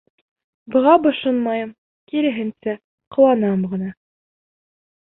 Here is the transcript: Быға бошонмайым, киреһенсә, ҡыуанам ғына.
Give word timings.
Быға 0.75 0.95
бошонмайым, 1.03 1.75
киреһенсә, 2.13 2.77
ҡыуанам 3.19 3.71
ғына. 3.77 3.97